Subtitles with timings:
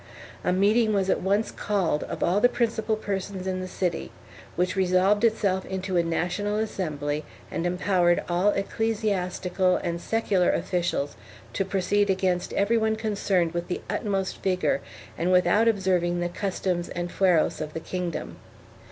[0.43, 4.09] A meeting was at once called of all the principal persons in the city,
[4.55, 11.15] which resolved itself into a national assembly and empowered all ecclesiastical and secular officials
[11.53, 14.81] to proceed against every one concerned with the utmost vigor
[15.19, 18.37] and without observing the customs and fueros of the kingdom.